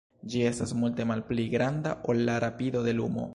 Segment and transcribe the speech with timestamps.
[0.33, 3.29] Ĝi estas multe malpli granda ol la rapido de lumo.